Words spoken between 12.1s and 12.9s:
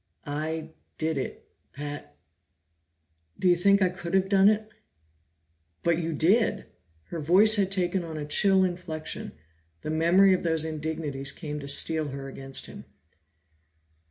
against him.